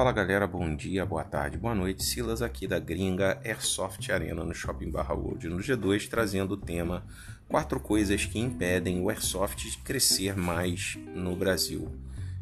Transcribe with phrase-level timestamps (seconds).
[0.00, 2.02] Fala galera, bom dia, boa tarde, boa noite.
[2.02, 7.04] Silas aqui da gringa Airsoft Arena no Shopping Barra World no G2, trazendo o tema
[7.46, 11.86] quatro coisas que impedem o Airsoft de crescer mais no Brasil.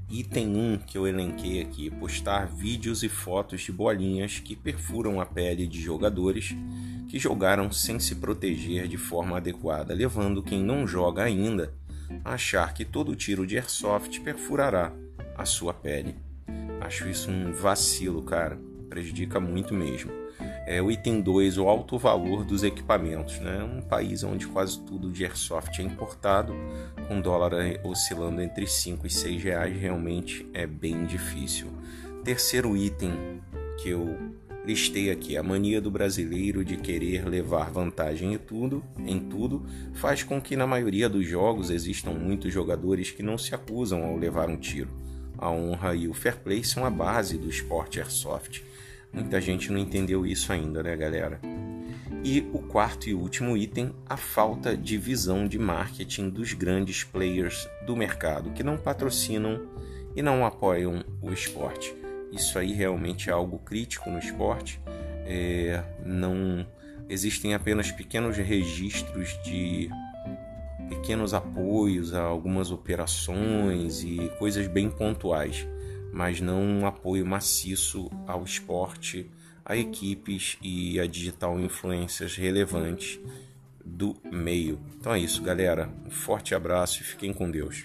[0.09, 5.27] Item 1 que eu elenquei aqui: postar vídeos e fotos de bolinhas que perfuram a
[5.27, 6.55] pele de jogadores
[7.09, 11.75] que jogaram sem se proteger de forma adequada, levando quem não joga ainda
[12.25, 14.93] a achar que todo tiro de airsoft perfurará
[15.37, 16.28] a sua pele.
[16.89, 18.59] Acho isso um vacilo, cara.
[18.89, 20.11] Prejudica muito mesmo.
[20.67, 23.39] É, o item 2, o alto valor dos equipamentos.
[23.41, 23.63] Né?
[23.63, 26.55] Um país onde quase tudo de airsoft é importado,
[27.07, 27.53] com dólar
[27.85, 31.67] oscilando entre 5 e 6 reais, realmente é bem difícil.
[32.25, 33.43] Terceiro item
[33.83, 34.17] que eu
[34.65, 40.23] listei aqui, a mania do brasileiro de querer levar vantagem em tudo, em tudo, faz
[40.23, 44.49] com que na maioria dos jogos existam muitos jogadores que não se acusam ao levar
[44.49, 45.07] um tiro.
[45.39, 48.63] A honra e o fair play são a base do esporte airsoft.
[49.13, 51.41] Muita gente não entendeu isso ainda, né, galera?
[52.25, 57.69] E o quarto e último item, a falta de visão de marketing dos grandes players
[57.87, 59.69] do mercado que não patrocinam
[60.17, 61.95] e não apoiam o esporte.
[62.33, 64.81] Isso aí realmente é algo crítico no esporte.
[65.25, 66.67] É, não
[67.09, 69.89] existem apenas pequenos registros de
[70.89, 75.67] pequenos apoios a algumas operações e coisas bem pontuais,
[76.13, 79.31] mas não um apoio maciço ao esporte,
[79.65, 83.21] a equipes e a digital influências relevantes
[83.85, 84.81] do meio.
[84.99, 85.91] Então é isso, galera.
[86.07, 87.85] Um forte abraço e fiquem com Deus.